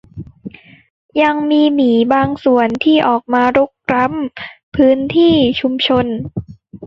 [1.21, 6.05] ยังมีหมีบางส่วนที่ออกมารุกล้ำพื้นที่ชุมชน